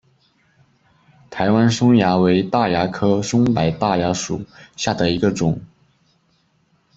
[1.29, 4.43] 台湾松蚜为大蚜科松柏大蚜属
[4.75, 5.61] 下的一个种。